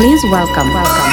[0.00, 0.66] Please welcome.
[0.72, 1.12] welcome.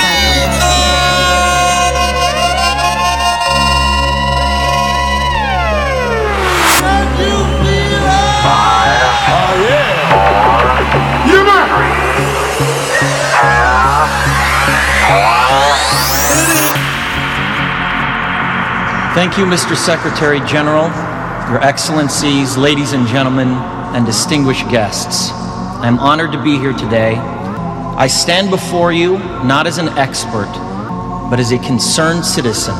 [19.14, 19.76] Thank you, Mr.
[19.76, 20.84] Secretary General,
[21.50, 25.32] Your Excellencies, ladies and gentlemen, and distinguished guests.
[25.32, 27.37] I am honored to be here today.
[27.98, 30.52] I stand before you not as an expert,
[31.32, 32.76] but as a concerned citizen,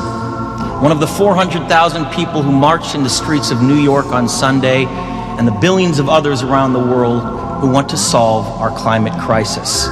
[0.80, 4.84] one of the 400,000 people who marched in the streets of New York on Sunday,
[4.84, 7.22] and the billions of others around the world
[7.60, 9.88] who want to solve our climate crisis.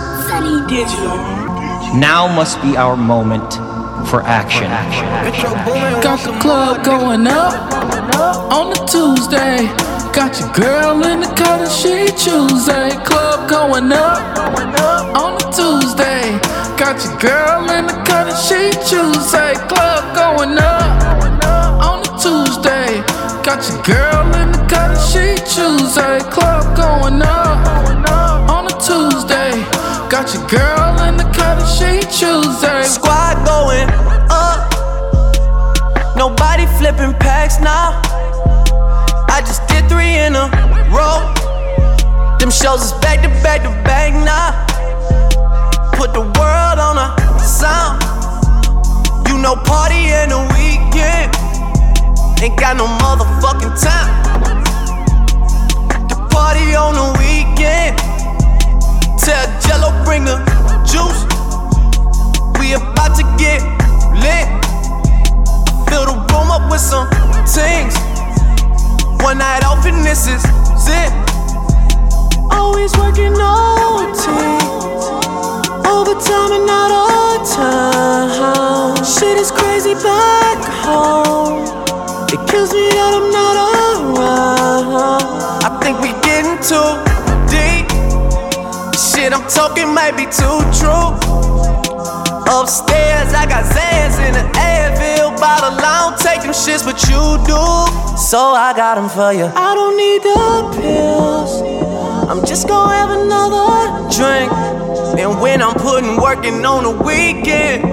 [1.98, 3.54] Now must be our moment
[4.08, 4.66] for action.
[4.66, 5.06] action.
[6.02, 7.72] Got the club going up
[8.52, 9.95] on the Tuesday.
[10.16, 12.88] Got your girl in the cut and she Tuesday.
[13.04, 14.38] Club going up
[15.14, 16.40] on a Tuesday.
[16.80, 19.52] Got your girl in the cut and she Tuesday.
[19.68, 21.04] Club going up
[21.84, 23.04] on a Tuesday.
[23.44, 26.18] Got your girl in the cut and she Tuesday.
[26.32, 29.52] Club going up on a Tuesday.
[30.08, 32.84] Got your girl in the cut and she Tuesday.
[32.84, 33.90] Squad going
[34.32, 34.64] up.
[36.16, 38.05] Nobody flipping packs now.
[40.16, 40.48] In a
[40.88, 41.20] row.
[42.38, 44.52] Them shows is back to back to back now.
[45.92, 47.08] Put the world on a
[47.40, 48.02] sound.
[49.28, 51.28] You know, party in the weekend.
[52.42, 54.12] Ain't got no motherfucking time.
[56.08, 57.98] The party on the weekend.
[59.20, 60.36] Tell Jello bring the
[60.84, 61.20] juice.
[62.58, 63.60] We about to get
[64.24, 64.46] lit.
[65.88, 67.08] Fill the room up with some
[67.46, 67.95] things.
[69.26, 70.44] One night off and this is
[70.86, 71.10] it.
[72.48, 74.22] Always working OT.
[75.82, 79.04] Overtime and not all time.
[79.04, 81.64] Shit is crazy back home.
[82.30, 83.56] It kills me that I'm not
[84.14, 85.24] around.
[85.66, 86.86] I think we getting too
[87.50, 87.90] deep.
[88.94, 91.18] Shit I'm talking might be too true.
[92.46, 94.85] Upstairs, I got Zans in the Advil
[95.36, 95.72] bottle.
[95.78, 97.60] I don't take them shits, but you do.
[98.16, 99.44] So I got them for you.
[99.44, 101.52] I don't need the pills.
[102.28, 104.50] I'm just gonna have another drink.
[105.20, 107.84] And when I'm putting working on the weekend,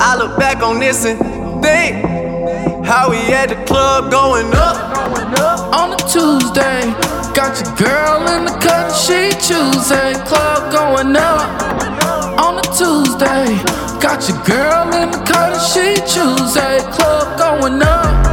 [0.00, 1.18] I look back on this and
[1.62, 2.04] think
[2.84, 4.76] how we at the club going up.
[5.74, 6.82] on a Tuesday.
[7.34, 10.14] Got your girl in the cut, she Tuesday.
[10.26, 11.46] Club going up
[12.38, 13.83] on a Tuesday.
[14.04, 16.78] Got your girl in the cut, she Tuesday.
[16.92, 18.26] Club going up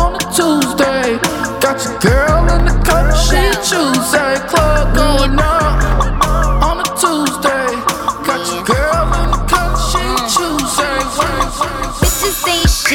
[0.00, 1.18] on a Tuesday.
[1.60, 4.38] Got your girl in the cut, she Tuesday.
[4.48, 5.45] Club going up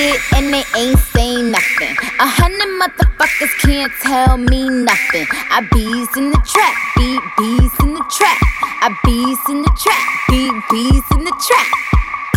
[0.02, 1.94] shit and they ain't saying nothing.
[2.20, 5.26] A hundred motherfuckers can't tell me nothing.
[5.54, 8.40] I bees in the trap, beat bees in the trap.
[8.82, 11.70] I bees in the trap, beat bees in the trap.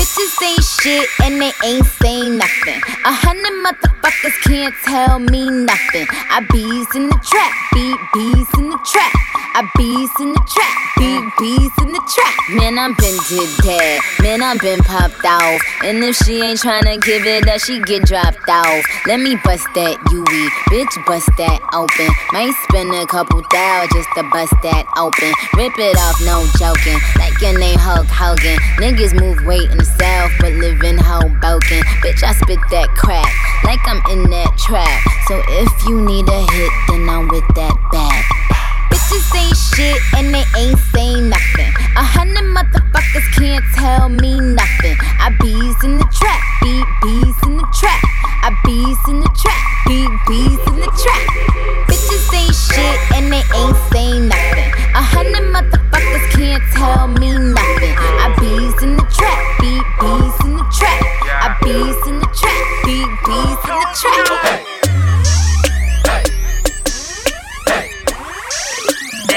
[0.04, 2.76] Bitches ain't shit and they ain't saying nothing.
[3.06, 6.06] A hundred motherfuckers can't tell me nothing.
[6.28, 9.12] I bees in the trap, beat bees in the trap.
[9.56, 12.34] I bees in the trap, beat bees in the trap.
[12.50, 14.02] Man, I'm been did dead.
[14.20, 15.62] Man, I'm been popped off.
[15.84, 18.84] And if she ain't tryna give it up, she get dropped off.
[19.06, 22.10] Let me bust that UE, bitch, bust that open.
[22.34, 25.32] Might spend a couple thou just to bust that open.
[25.54, 27.00] Rip it off, no joking.
[27.16, 28.58] Like your name Hulk Hogan.
[28.82, 29.93] Niggas move weight in the
[30.40, 31.80] but live in Hoboken.
[32.02, 33.30] Bitch, I spit that crack
[33.64, 35.00] like I'm in that trap.
[35.28, 38.63] So if you need a hit, then I'm with that bag.
[38.94, 41.66] Bitches ain't shit and they ain't saying nothing.
[41.98, 44.94] A hundred motherfuckers can't tell me nothing.
[45.18, 47.98] I bees in the trap, beat bees in the trap.
[48.46, 51.26] I bees in the trap, beat bees in the trap.
[51.90, 54.70] Bitches ain't shit and they ain't saying nothing.
[54.94, 57.94] A hundred motherfuckers can't tell me nothing.
[57.98, 61.02] I bees in the trap, beat bees in the trap.
[61.42, 64.73] I bees in the trap, beat bees in the trap.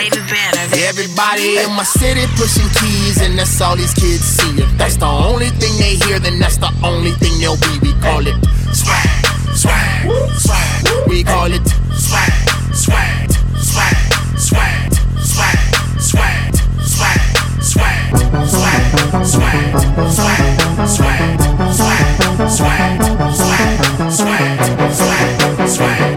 [0.10, 4.62] Everybody in my city pushing keys, and that's all these kids see.
[4.62, 7.80] If that's the only thing they hear, then that's the only thing they'll be.
[7.82, 8.36] We call it
[8.74, 10.08] swag, swag,
[10.38, 11.08] swag.
[11.10, 12.32] We call it swag,
[12.74, 13.98] swag, swag,
[14.38, 15.60] swag, swag,
[16.00, 18.16] swag, swag, swag, swag,
[19.18, 20.38] swag, swag,
[20.88, 21.98] swag, swag,
[22.48, 23.52] swag, swag,
[24.10, 24.56] swag,
[24.90, 26.17] swag, swag,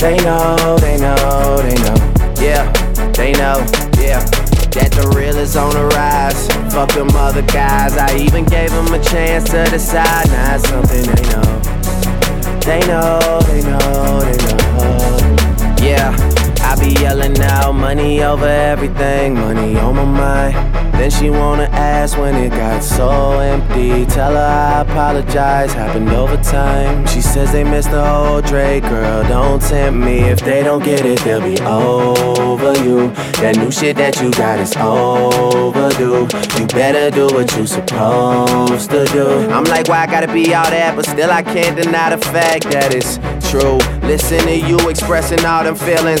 [0.00, 1.94] They know, they know, they know.
[2.40, 2.72] Yeah,
[3.12, 3.60] they know,
[4.00, 4.24] yeah.
[4.72, 6.48] That the real is on the rise.
[6.72, 7.98] Fuck them other guys.
[7.98, 10.26] I even gave them a chance to decide.
[10.28, 11.60] Now it's something they know.
[12.60, 15.86] They know, they know, they know.
[15.86, 16.39] Yeah.
[16.70, 20.94] I be yelling out money over everything, money on my mind.
[20.94, 24.06] Then she wanna ask when it got so empty.
[24.06, 27.06] Tell her I apologize, happened over time.
[27.08, 29.24] She says they missed the whole Drake, girl.
[29.24, 30.20] Don't tempt me.
[30.20, 33.08] If they don't get it, they'll be over you.
[33.40, 36.28] That new shit that you got is overdue.
[36.56, 39.26] You better do what you supposed to do.
[39.50, 40.94] I'm like, why I gotta be all that?
[40.94, 43.18] But still, I can't deny the fact that it's
[43.50, 43.78] true.
[44.06, 46.20] Listen to you expressing all them feelings.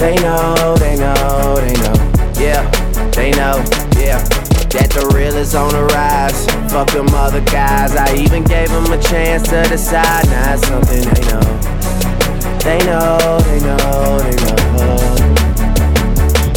[0.00, 1.92] They know, they know, they know.
[2.40, 2.64] Yeah,
[3.10, 3.62] they know,
[4.00, 4.24] yeah.
[4.72, 6.46] That the real is on the rise.
[6.72, 7.94] Fuck them other guys.
[7.94, 10.24] I even gave them a chance to decide.
[10.28, 11.44] Now it's something they know.
[12.64, 14.96] They know, they know, they know.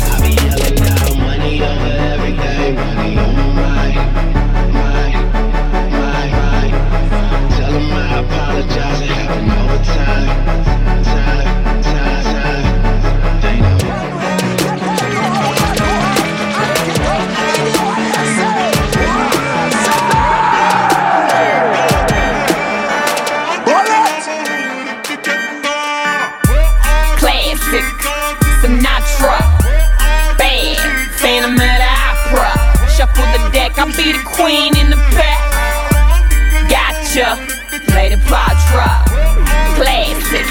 [0.07, 2.75] I be yelling out money over everything.
[2.79, 3.97] Money on my mind.
[7.91, 9.01] I apologize.
[9.01, 10.31] It happened over time.
[10.31, 10.62] Time,
[33.97, 35.41] be the queen in the pack.
[36.69, 37.37] Gotcha,
[37.93, 39.05] Lady Patra.
[39.77, 40.47] Classic,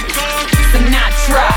[0.70, 1.48] Sinatra,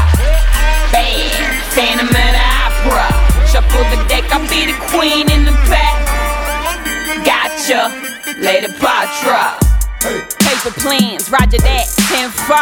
[0.92, 1.34] bad,
[1.74, 3.08] Phantom of the Opera.
[3.50, 5.98] Shuffle the deck, I'll be the queen in the pack.
[7.26, 7.92] Gotcha,
[8.40, 9.58] Lady Patra.
[10.40, 12.56] Paper plans, roger that, 10 4.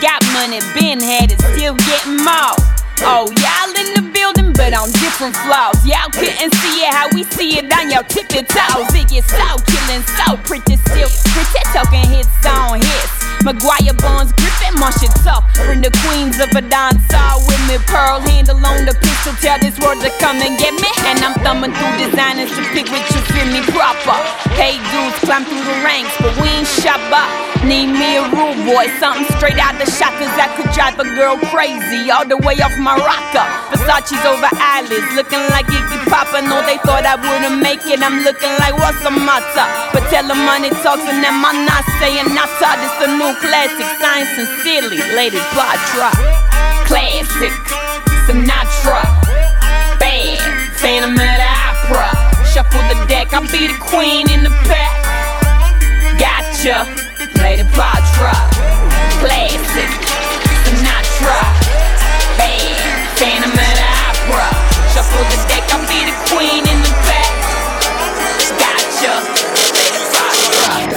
[0.00, 2.56] Got money, been had it, still getting more.
[3.02, 5.80] Oh, y'all in the building, but on different floors.
[5.88, 8.92] Y'all couldn't see it how we see it on your tippy toes.
[8.92, 13.12] It gets so killing, so pretty, still pretty talking hits on hits.
[13.40, 15.48] Maguire Bonds gripping my shit tough.
[15.64, 17.80] Bring the queens of a dance all with me.
[17.88, 20.92] Pearl handle on the pistol, tell this world to come and get me.
[21.08, 24.20] And I'm thumbing through designers to pick which you feel me proper.
[24.60, 27.49] Hey dudes, climb through the ranks, but we ain't shop up.
[27.60, 31.36] Need me a rude boy, something straight out the cause that could drive a girl
[31.52, 32.08] crazy.
[32.08, 33.44] All the way off my rocker.
[33.68, 36.32] Versace's over eyelids, looking like Iggy Pop.
[36.32, 38.00] I know they thought I wouldn't make it.
[38.00, 39.66] I'm looking like what's matter?
[39.92, 42.80] But tell them money talks and them I'm not saying not nada.
[42.80, 45.00] This a new classic, and silly.
[45.12, 46.10] Lady Patra.
[46.88, 47.54] Classic,
[48.24, 49.04] Sinatra.
[50.00, 50.40] Bad,
[50.80, 52.08] Phantom of the Opera.
[52.48, 54.96] Shuffle the deck, I'll be the queen in the pack.
[56.18, 57.09] Gotcha,
[57.50, 58.30] Lady Patra.
[59.18, 59.90] Classic,
[60.62, 61.40] Sinatra.
[62.38, 62.78] Bad,
[63.18, 64.50] Phantom of the Opera.
[64.94, 67.34] Shuffle the deck, I'll be the queen in the back.
[68.54, 69.18] Gotcha,
[69.74, 70.90] Lady Patra.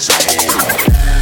[0.00, 1.19] Soul.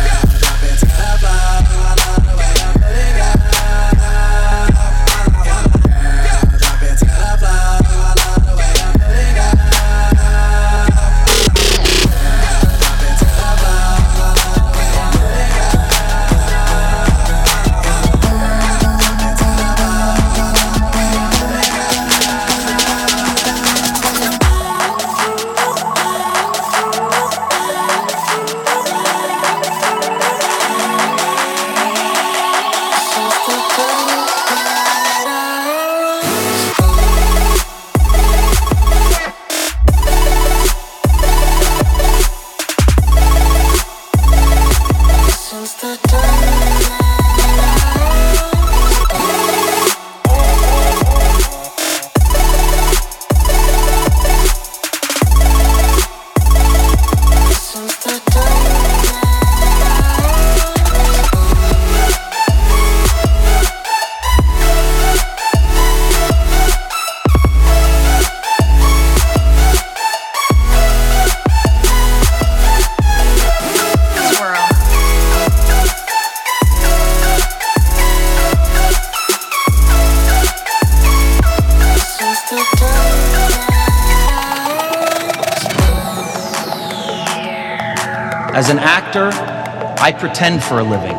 [90.28, 91.16] Pretend for a living.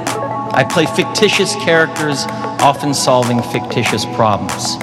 [0.54, 2.25] I play fictitious characters,
[2.62, 4.78] often solving fictitious problems.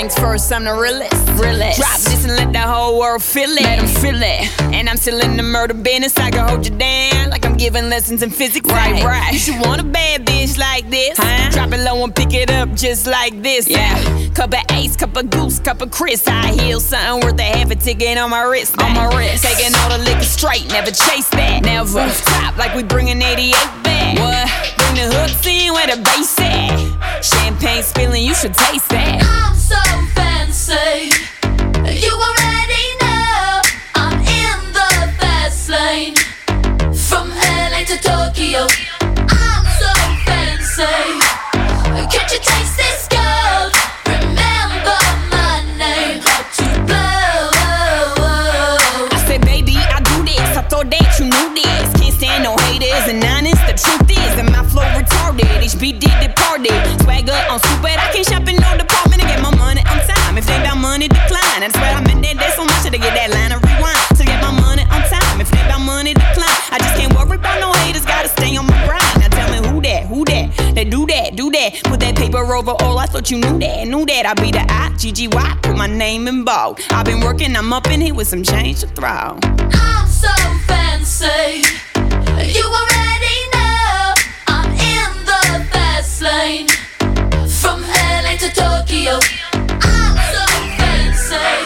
[0.00, 1.28] Things first, I'm the realest.
[1.40, 1.78] realest.
[1.78, 3.62] Drop this and let the whole world feel it.
[3.62, 4.60] Let them feel it.
[4.74, 6.16] And I'm still in the murder business.
[6.16, 8.68] I can hold you down like I'm giving lessons in physics.
[8.70, 9.32] Right, right.
[9.32, 11.18] You should want a bad bitch like this.
[11.18, 11.50] Huh?
[11.50, 13.68] Drop it low and pick it up just like this.
[13.68, 13.94] Yeah.
[14.32, 16.26] Cup of ace, cup of goose, cup of Chris.
[16.26, 18.80] High heels, something worth a half a ticket on my wrist.
[18.80, 19.44] On my wrist.
[19.44, 21.60] Taking all the liquor straight, never chase that.
[21.62, 22.00] Never.
[22.00, 23.52] Rooftop like we bringing 88
[23.84, 24.16] back.
[24.16, 24.48] What?
[24.78, 27.22] Bring the hooks in where the bass at.
[27.22, 29.49] Champagne spilling, you should taste that.
[30.72, 31.10] I'm.
[31.90, 33.60] You already know
[33.96, 36.14] I'm in the fast lane.
[36.94, 38.68] From LA to Tokyo.
[39.02, 39.90] I'm so
[40.22, 40.86] fancy.
[42.06, 43.74] Can't you taste this gold?
[44.06, 44.98] Remember
[45.34, 46.22] my name.
[46.22, 47.50] To blow.
[49.10, 50.56] I said, baby, I do this.
[50.56, 52.00] I thought that you knew this.
[52.00, 53.58] Can't stand no haters and honest.
[53.66, 55.50] The truth is, that my flow retarded.
[55.66, 57.02] HBD departed.
[57.02, 57.98] Swagger on stupid.
[57.98, 58.89] I can't shop in no department
[61.70, 63.94] That's why I'm in that day so much to get that line of rewind.
[64.18, 65.40] To get my money on time.
[65.40, 66.50] If they about money, decline.
[66.74, 68.04] I just can't worry about no haters.
[68.04, 69.22] Gotta stay on my grind.
[69.22, 70.74] Now tell me who that, who that?
[70.74, 71.78] They do that, do that.
[71.84, 72.98] Put that paper over all.
[72.98, 74.26] I thought you knew that, knew that.
[74.26, 75.58] I be the I, G G Y.
[75.62, 76.80] Put my name in bold.
[76.90, 79.38] I've been working, I'm up in here with some change to throw.
[79.70, 80.34] I'm so
[80.66, 81.62] fancy.
[82.50, 84.14] You already know
[84.50, 86.66] I'm in the fast lane.
[87.62, 87.82] From
[88.26, 89.20] LA to Tokyo.
[89.54, 90.44] I'm so
[90.82, 91.59] fancy.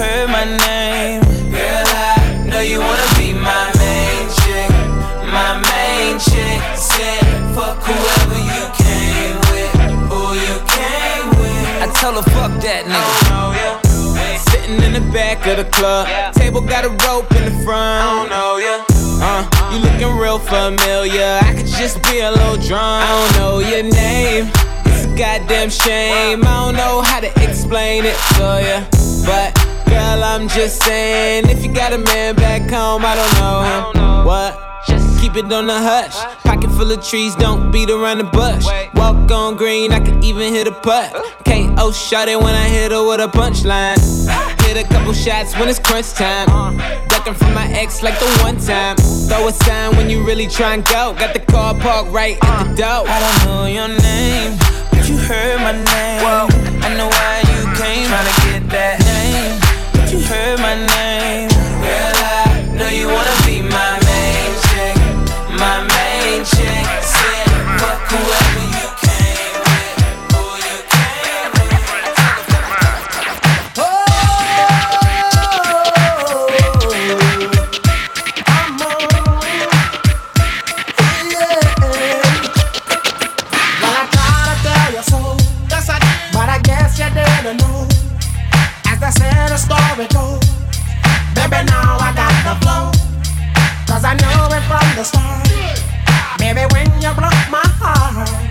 [0.00, 1.20] Heard my name.
[1.52, 4.70] Girl, I know you wanna be my main chick,
[5.28, 6.58] my main chick.
[6.74, 7.20] Said
[7.54, 9.72] fuck whoever you came with,
[10.08, 11.84] who you came with.
[11.84, 14.40] I tell her fuck that nigga.
[14.48, 18.00] Sitting in the back of the club, table got a rope in the front.
[18.00, 18.84] I don't know ya.
[19.22, 21.40] Uh, you looking real familiar.
[21.42, 23.04] I could just be a little drunk.
[23.04, 24.50] I don't know your name.
[24.86, 26.40] It's a goddamn shame.
[26.42, 28.78] I don't know how to explain it to ya.
[29.26, 29.52] But
[30.00, 34.26] girl, I'm just saying, if you got a man back home, I don't know him.
[34.26, 34.52] What?
[34.86, 36.16] Just keep it on the hush.
[36.42, 38.64] Pocket full of trees, don't beat around the bush.
[38.94, 41.12] Walk on green, I can even hit a putt.
[41.44, 43.98] KO shot it when I hit her with a punchline.
[44.70, 46.48] Hit a couple shots when it's crunch time.
[46.48, 46.70] Uh.
[47.08, 48.96] Ducking from my ex like the one time.
[49.28, 51.12] Throw a sign when you really try and go.
[51.18, 53.02] Got the car parked right at the uh.
[53.02, 53.08] door.
[53.08, 54.56] I don't know your name,
[54.92, 56.20] but you heard my name.
[56.86, 59.59] I know why you came, tryna get that name.
[60.10, 61.48] You heard my name.
[61.50, 63.39] Girl, I know you wanna
[95.00, 95.48] the start.
[96.38, 98.49] Baby, when you broke my heart,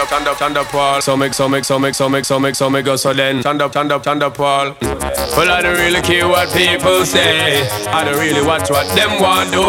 [0.00, 1.00] up, stand up, stand up, Paul.
[1.02, 3.40] So make, so make, so make, so make, so make, so make go so then.
[3.40, 4.74] Stand up, stand up, stand up, Paul.
[4.80, 7.62] Well, I don't really care what people say.
[7.88, 9.62] I don't really watch what them want do.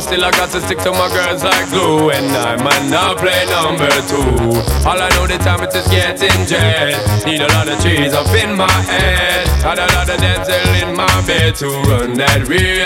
[0.00, 2.10] Still, I got to stick to my girls like glue.
[2.10, 4.62] And I might not play number two.
[4.88, 7.26] All I know the time it is getting jet.
[7.26, 9.51] Need a lot of trees up in my head.
[9.62, 12.82] Got a lot of dental in my bed to run that real.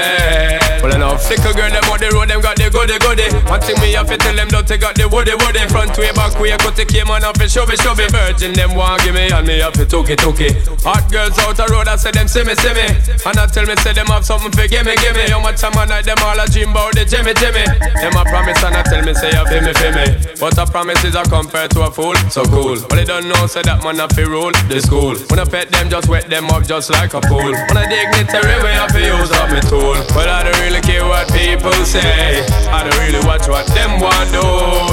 [0.85, 3.33] Well, enough flicker girl, them on the road, them got the goody goody.
[3.49, 5.65] One thing me have to tell them, don't take out the woody woody.
[5.73, 8.05] Front way, back way, cut the came on off and show me, show me.
[8.13, 10.53] Virgin, them want give me, and me have to took it, took it.
[10.85, 12.87] Hot girls out the road, I say them see me, see me.
[13.25, 15.25] And I tell me, say them have something for give me, give me.
[15.33, 17.65] How much time I night, them all a dream about the Jimmy, Jimmy.
[18.05, 20.07] Them a promise and I tell me, say you feel me, feel me.
[20.37, 22.77] But a promise is a compared to a fool, so cool.
[22.85, 25.17] But they don't know, say that man a fi rule the school.
[25.33, 27.55] When I pet them, just wet them up just like a pool.
[27.71, 29.95] When I dignitary way, I fi use up my tool.
[30.11, 32.43] But I don't really care what people say.
[32.67, 34.43] I don't really watch what them want do.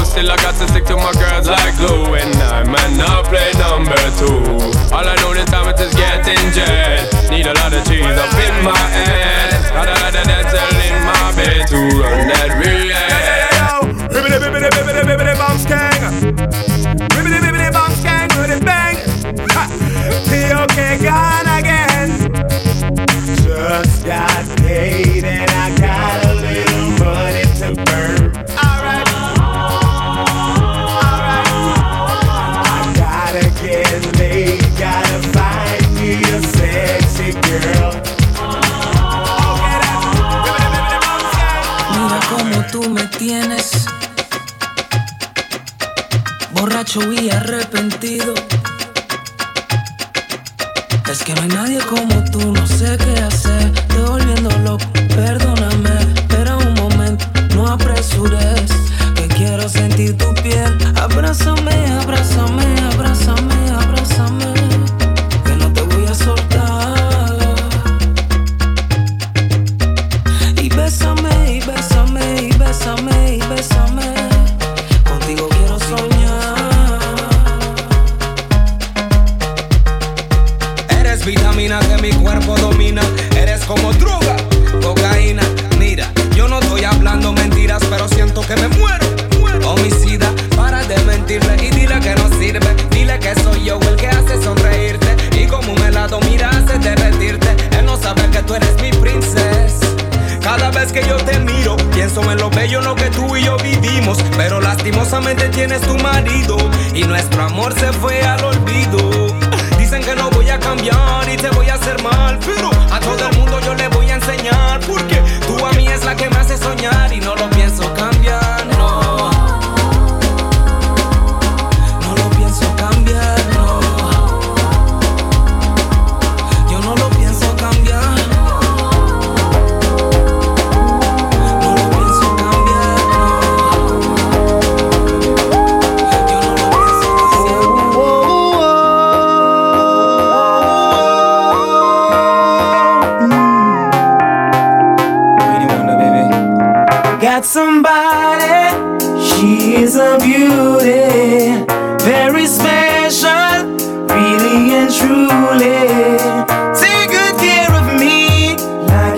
[0.06, 2.14] Still I got to stick to my girls like glue.
[2.14, 4.38] And I might not play number two.
[4.94, 7.10] All I know this time it is getting jet.
[7.34, 9.50] Need a lot of cheese up in my head.
[9.74, 12.54] Got a lot of dental in my bed to run that
[15.08, 16.02] bibbidi bum skang.
[17.14, 17.63] Bibbidi bibbidi
[20.26, 20.98] T.O.K.
[21.02, 22.10] gone again.
[23.44, 28.22] Just got paid and I got a little money to burn.
[28.58, 29.08] Alright.
[32.66, 37.92] I gotta get laid, gotta find me a sexy girl.
[41.94, 43.86] Mira cómo tú me tienes,
[46.54, 48.34] borracho y arrepentido.
[51.14, 54.43] Es que no hay nadie como tú, no sé qué hacer, te volviendo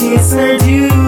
[0.05, 1.04] Yes, I do.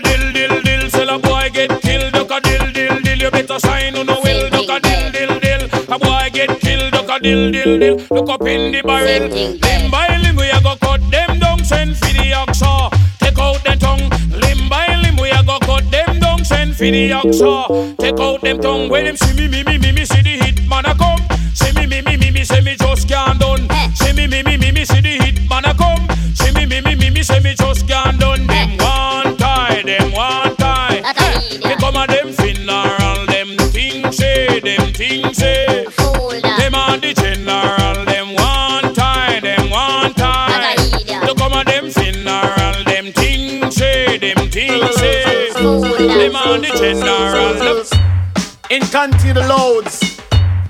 [0.00, 2.12] Dill, dill, dill, sell a boy get killed.
[2.12, 4.50] Duck a dill, dill, dill, you better sign on no will.
[4.50, 5.62] Duck a dill, dill, dill,
[5.94, 6.92] a boy get killed.
[6.92, 9.28] Duck a dill, dill, dill, look up in the barrel.
[9.28, 12.90] Limb by limb we a go cut them down, send for the oxa.
[13.18, 14.08] Take out the tongue,
[14.40, 17.96] limb by limb we a go cut them down, send for the oxa.
[17.98, 20.68] Take out them tongue, when them see me, me, me, me, me, see the hit
[20.68, 21.20] man a come.
[21.54, 23.68] See me, me, me, me, me, say me just can't done.
[23.94, 25.15] See me, me, me, me, me, see the
[25.60, 26.06] man a come.
[26.34, 28.46] See me, me, me, me, me, say me just can't done.
[28.46, 31.00] Them one tie, them one tie.
[31.64, 35.86] Me come a them funeral, them things say, them things say.
[36.58, 40.76] Them are the general, them one tie, them one tie.
[41.26, 45.52] You come a them funeral, them things say, them things say.
[45.54, 47.84] Them are the general.
[48.68, 50.20] In country the loads.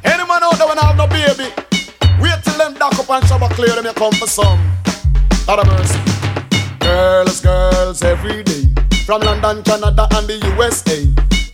[0.04, 1.65] Any man out there when I have no baby, wait
[2.56, 4.60] till them dock up and shabba clear them you come for some.
[5.46, 6.00] Lot of mercy.
[6.80, 8.64] Girls, girls every day.
[9.04, 11.06] From London, Canada, and the USA.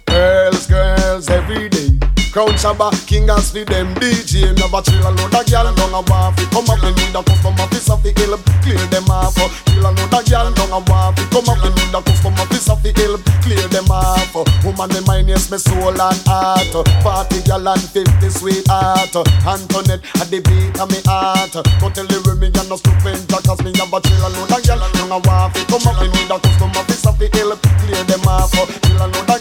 [0.07, 2.02] Girls, girls every day.
[2.33, 6.01] Crown Shabba, King as for them DJ Never chill a load of gal down a
[6.01, 9.37] waffy Come up, we need a customer piece of the hill Clear them off.
[9.68, 12.73] Chill a load of gal down a waffy Come up, we need a customer piece
[12.73, 14.33] of the hill Clear them off.
[14.64, 16.73] Woman, me mind, yes, me soul and heart.
[17.05, 19.12] Party gal and 50 sweetheart
[19.45, 21.53] Antoinette, at the beat of me heart.
[21.53, 24.25] Go tell the women you're not stupid Cause me have a chill.
[24.25, 27.21] A load of gal down a waffy Come up, we need a customer piece of
[27.21, 27.53] the hill
[27.85, 28.57] Clear them off.
[28.57, 29.37] Chill a load a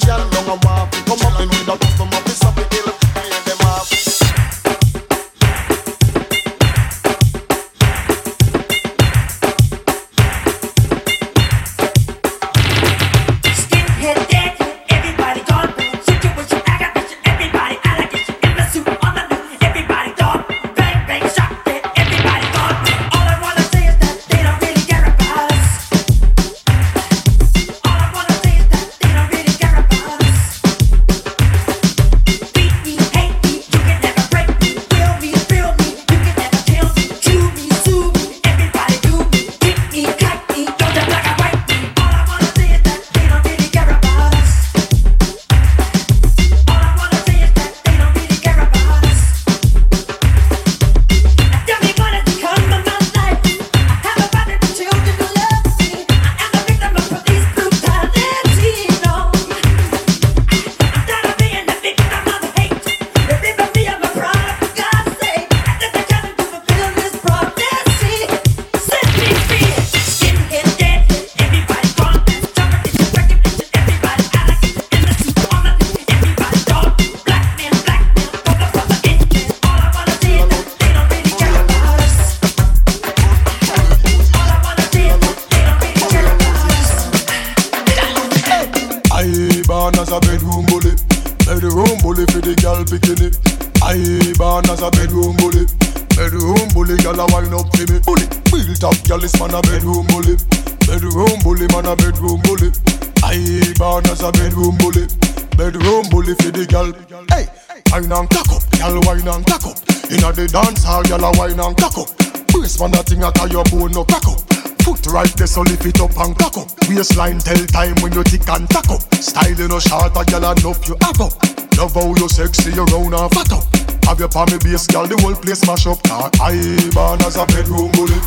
[120.52, 121.34] hard enough you up, up.
[121.78, 123.64] Love how you sexy, you round and fat up.
[124.06, 126.00] Have your palmy base, girl, the whole place mash up.
[126.12, 126.60] I
[126.92, 128.20] burn as a bedroom bully,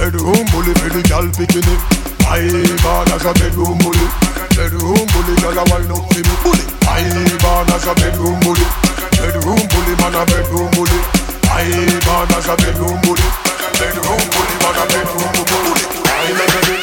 [0.00, 1.80] bedroom bully, pretty girl picking it.
[2.24, 2.48] I
[2.80, 4.06] burn as a bedroom bully,
[4.56, 6.64] bedroom bully, girl, I wind up for me bully.
[6.88, 7.04] I
[7.44, 8.66] burn as a bedroom bully,
[9.20, 11.00] bedroom bully, man a bedroom bully.
[11.52, 11.68] I
[12.08, 13.28] burn as a bedroom bully,
[13.76, 15.72] bedroom bully, man a bedroom bully.
[16.08, 16.75] I.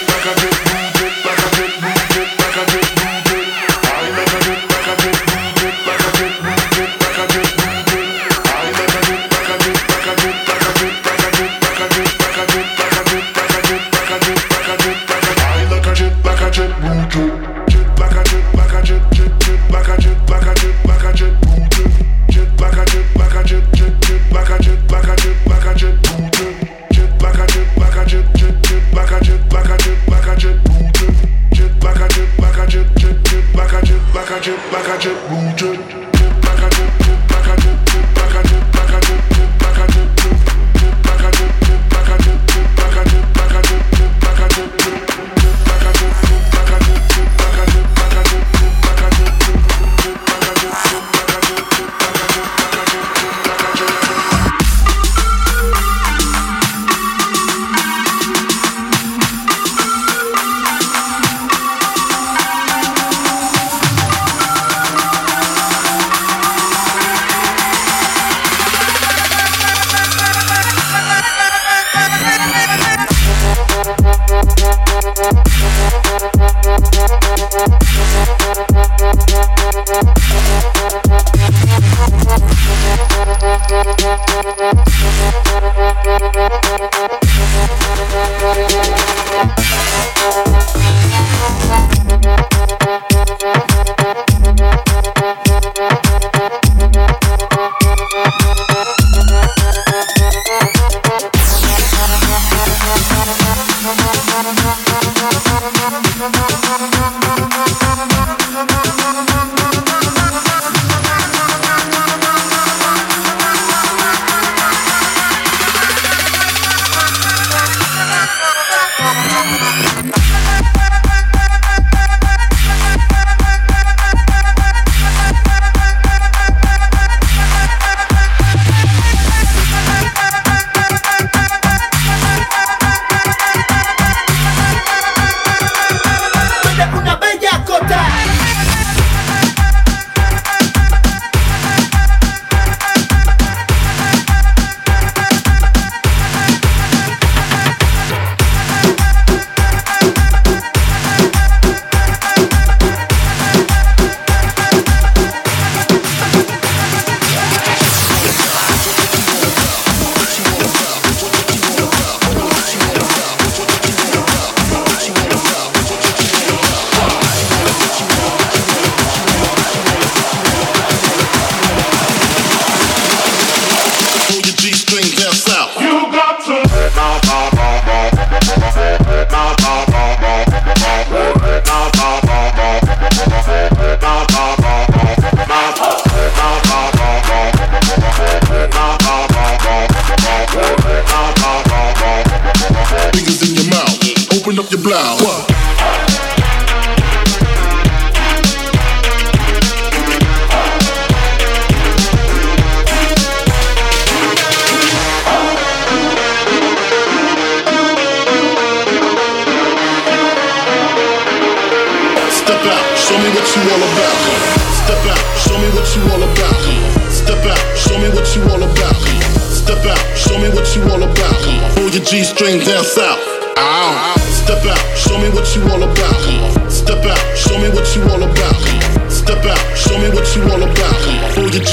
[16.64, 17.63] said we do.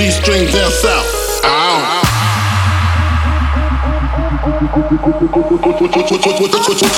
[0.00, 1.44] G string down south.
[1.44, 2.00] Ow.
[4.40, 6.24] What, what, what, you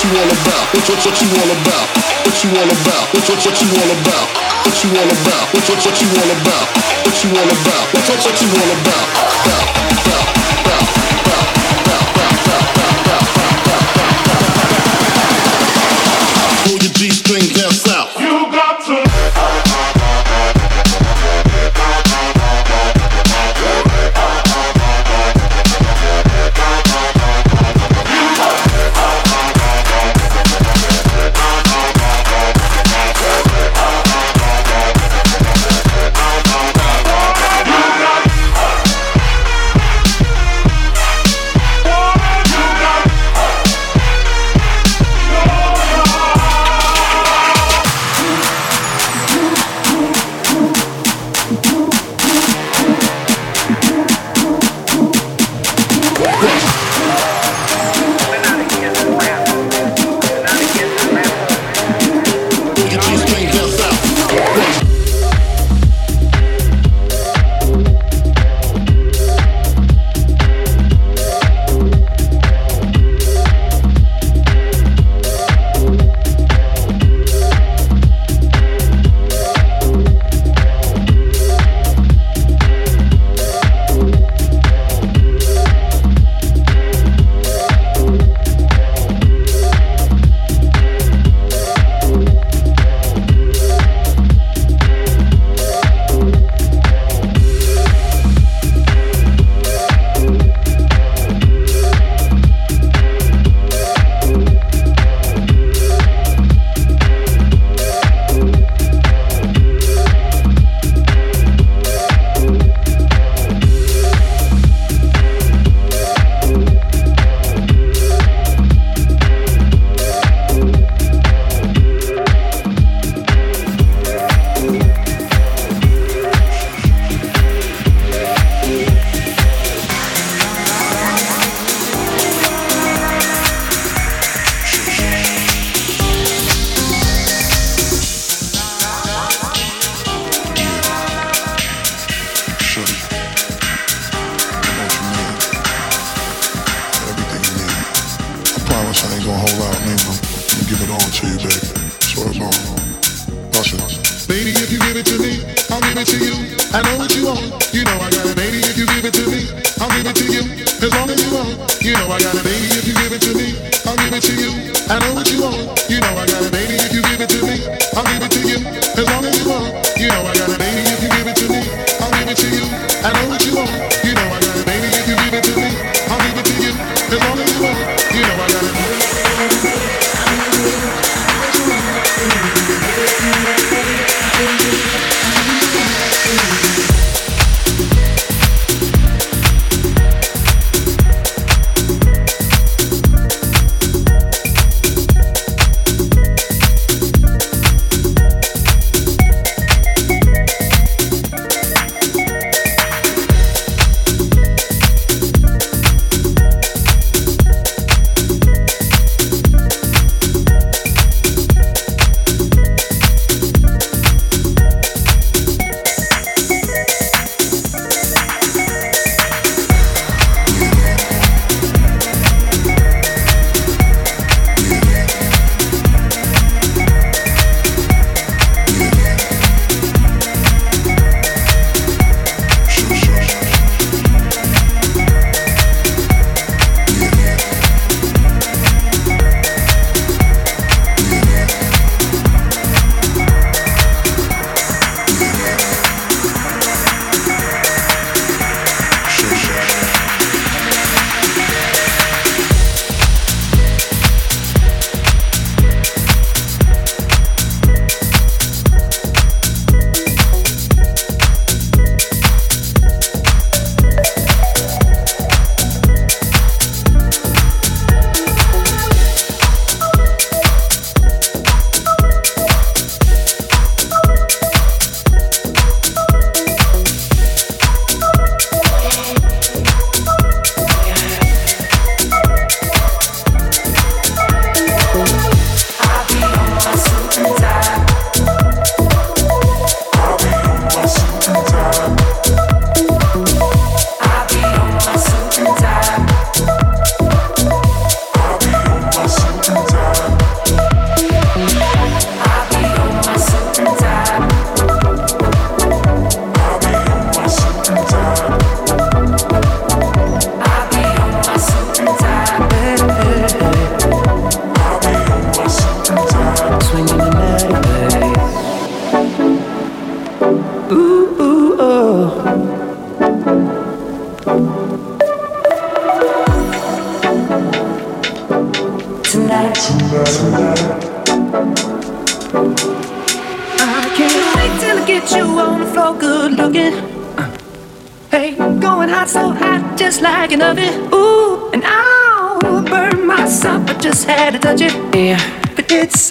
[0.06, 0.62] all about?
[0.70, 1.90] What, what, what you all about?
[2.22, 3.02] What you all about?
[3.10, 4.26] What, what, what you all about?
[4.62, 5.50] What you all about?
[5.50, 6.66] What, what, what you all about?
[7.02, 7.90] What you all about?
[7.90, 9.91] What, what, what you all about.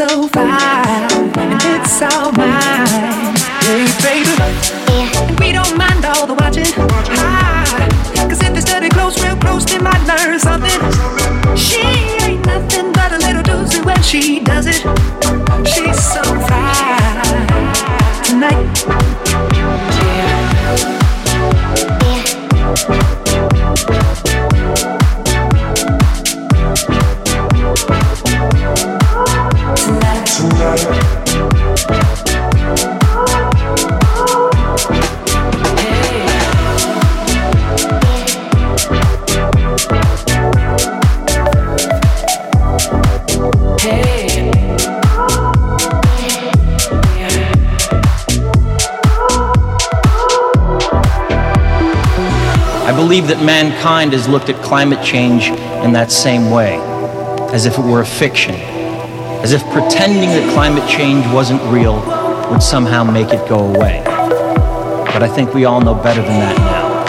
[0.01, 0.40] so fast.
[53.21, 55.47] believe that mankind has looked at climate change
[55.83, 56.77] in that same way,
[57.53, 58.55] as if it were a fiction,
[59.43, 61.95] as if pretending that climate change wasn't real
[62.49, 64.01] would somehow make it go away.
[65.13, 67.03] But I think we all know better than that now.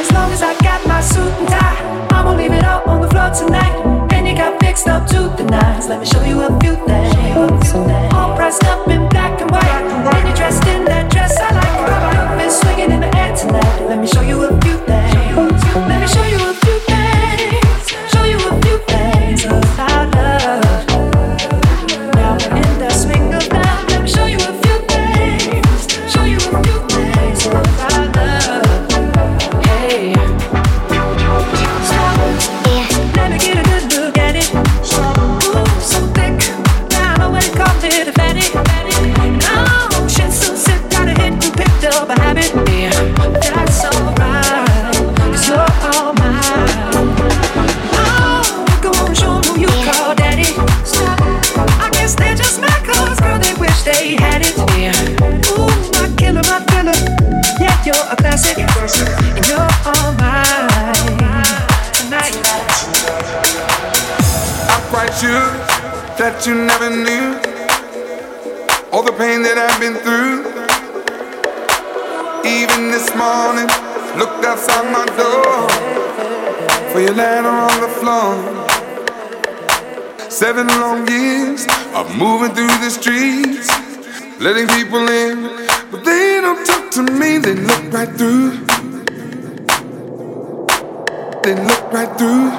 [0.00, 3.08] As long as I got my suit and tie, I'm gonna leave it on the
[3.08, 3.74] floor tonight.
[4.12, 5.88] And you got fixed up to the nines.
[5.88, 7.74] Let me show you a few things.
[8.14, 9.62] All pressed up in black and white.
[9.62, 12.38] And you're dressed in that dress I like.
[12.38, 13.88] Been swinging in the air tonight.
[13.88, 14.22] Let me show
[80.54, 83.66] Seven long years of moving through the streets,
[84.38, 85.42] letting people in,
[85.90, 87.38] but they don't talk to me.
[87.38, 88.50] They look right through.
[91.42, 92.50] They look right through.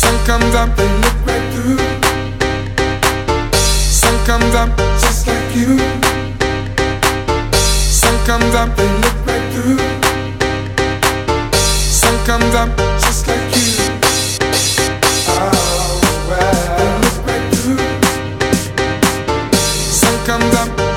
[0.00, 1.78] Sun comes up, they look right through.
[4.02, 5.78] Sun comes up just like you.
[7.88, 9.78] Sun comes up, they look right through.
[11.88, 12.88] Sun comes up
[20.28, 20.87] comes up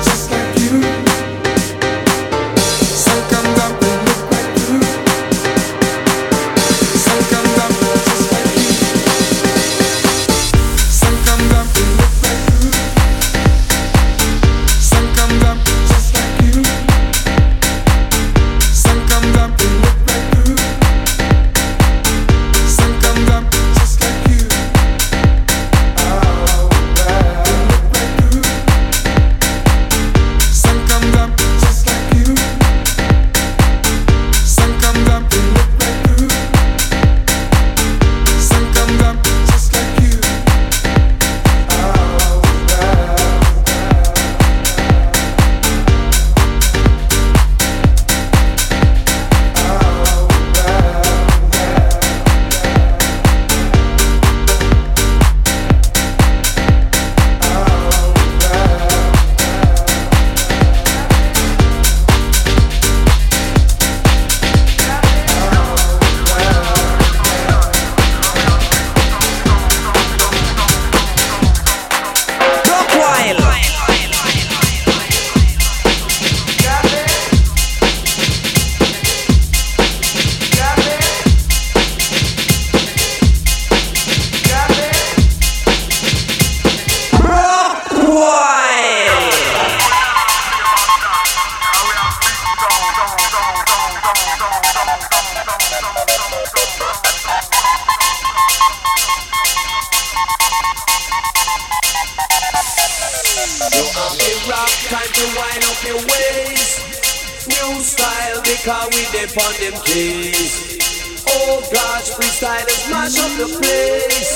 [109.36, 110.76] on them keys.
[111.24, 114.28] Oh gosh, freestylers mash up the place.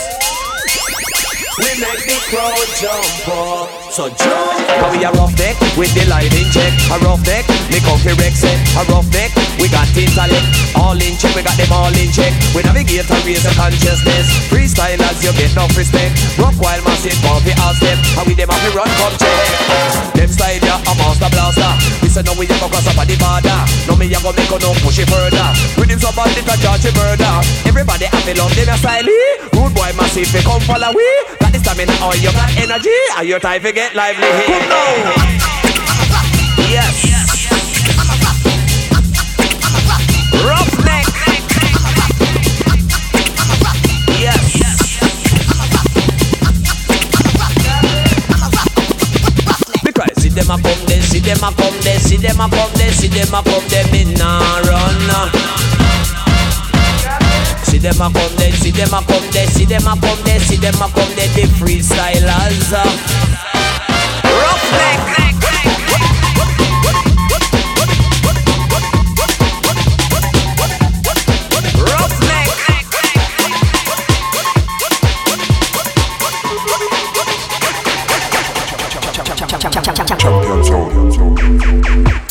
[1.61, 3.69] We make the crowd jump up.
[3.93, 4.57] So jump.
[4.57, 6.73] Cause we a rough neck with the lighting check.
[6.93, 8.57] A rough neck, me coffee wreck set.
[8.77, 10.49] A rough neck, we got intellect.
[10.77, 12.33] All in check, we got them all in check.
[12.57, 14.29] We navigate and raise the consciousness.
[14.49, 16.17] Freestylers, you get no respect.
[16.41, 18.01] Rock while massive, bumpy all step.
[18.17, 20.17] And we them have to run, come check.
[20.17, 22.06] Them style ya, a master blaster.
[22.17, 23.61] Say no, we go cross up on the border.
[23.85, 25.53] No, me a go make no push it further.
[25.77, 27.45] With him somebody to judge a murder.
[27.69, 29.05] Everybody to love them a style.
[29.53, 31.05] Rude boy massive, come follow we.
[31.37, 32.97] Got the stamina, or you got energy.
[33.21, 34.33] Are your time to get lively?
[34.49, 35.36] Come now.
[50.37, 53.09] Them a come there, see them a come there, see them a come there, see
[53.09, 55.33] them a come there, me nah run.
[57.65, 60.41] See them a come there, see them a come there, see them a come there,
[60.41, 62.73] see them a come there, the freestylers.
[64.25, 65.36] Roughneck.
[79.71, 82.26] Champion Zone.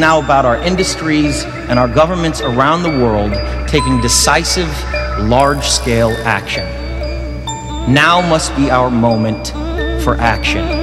[0.00, 3.32] now about our industries and our governments around the world
[3.68, 4.68] taking decisive,
[5.20, 6.64] large scale action.
[7.92, 9.48] Now must be our moment
[10.02, 10.79] for action.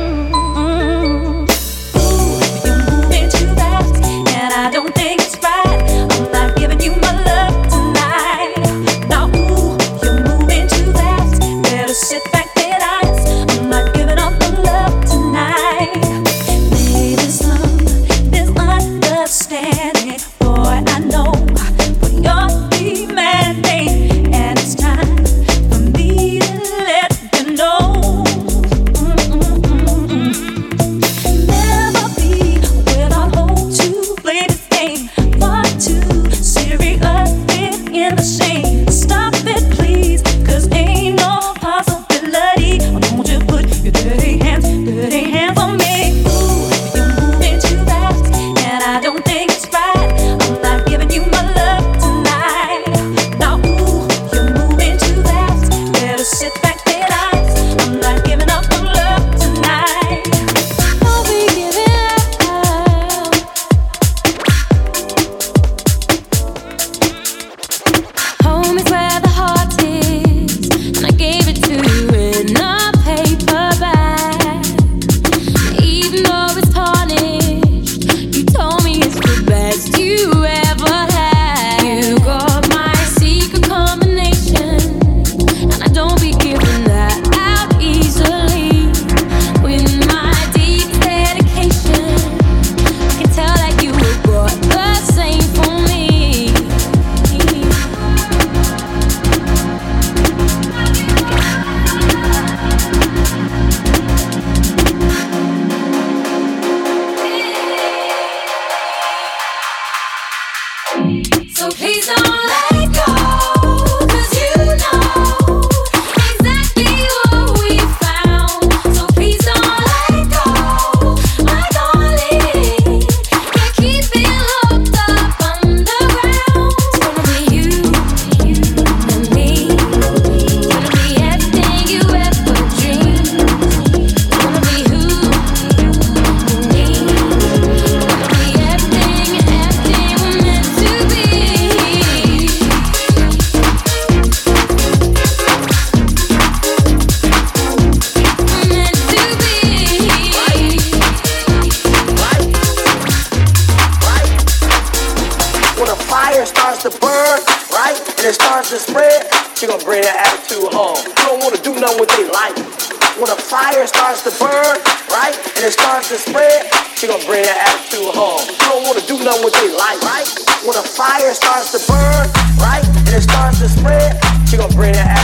[166.17, 168.41] spread, she gonna bring that attitude home.
[168.47, 170.27] You don't wanna do nothing with their life, right?
[170.65, 172.25] When a fire starts to burn,
[172.57, 174.17] right, and it starts to spread,
[174.49, 175.16] she gonna bring that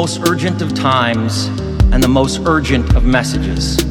[0.00, 1.46] most urgent of times
[1.92, 3.84] and the most urgent of messages.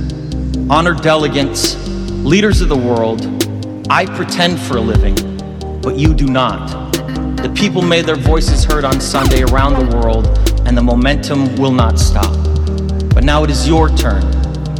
[0.69, 1.75] Honored delegates,
[2.23, 3.25] leaders of the world,
[3.89, 5.15] I pretend for a living,
[5.81, 6.93] but you do not.
[7.43, 10.27] The people made their voices heard on Sunday around the world,
[10.65, 12.33] and the momentum will not stop.
[13.13, 14.21] But now it is your turn.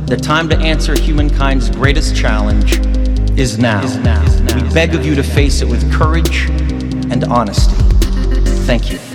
[0.05, 2.79] The time to answer humankind's greatest challenge
[3.37, 3.83] is now.
[3.83, 4.23] Is now.
[4.55, 6.49] We beg of you to face it with courage
[7.11, 7.75] and honesty.
[8.65, 9.06] Thank you.